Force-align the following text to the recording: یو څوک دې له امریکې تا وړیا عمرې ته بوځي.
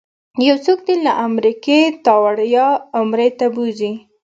یو 0.47 0.57
څوک 0.65 0.79
دې 0.87 0.95
له 1.05 1.11
امریکې 1.27 1.79
تا 2.05 2.13
وړیا 2.23 2.67
عمرې 2.99 3.29
ته 3.39 3.45
بوځي. 3.53 3.91